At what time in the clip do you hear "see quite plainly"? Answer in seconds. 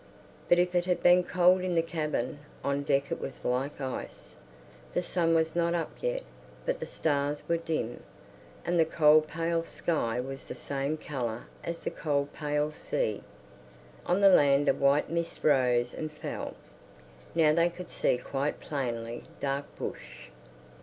17.91-19.25